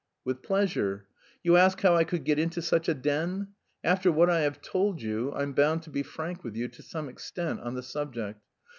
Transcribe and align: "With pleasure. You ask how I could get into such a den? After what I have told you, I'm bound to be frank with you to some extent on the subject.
"With 0.25 0.41
pleasure. 0.41 1.05
You 1.43 1.57
ask 1.57 1.79
how 1.81 1.95
I 1.95 2.05
could 2.05 2.23
get 2.23 2.39
into 2.39 2.59
such 2.63 2.89
a 2.89 2.95
den? 2.95 3.49
After 3.83 4.11
what 4.11 4.31
I 4.31 4.39
have 4.39 4.59
told 4.59 4.99
you, 4.99 5.31
I'm 5.33 5.53
bound 5.53 5.83
to 5.83 5.91
be 5.91 6.01
frank 6.01 6.43
with 6.43 6.55
you 6.55 6.69
to 6.69 6.81
some 6.81 7.07
extent 7.07 7.59
on 7.59 7.75
the 7.75 7.83
subject. 7.83 8.41